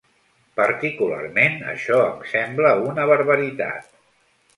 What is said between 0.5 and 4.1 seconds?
Particularment, això em sembla una barbaritat.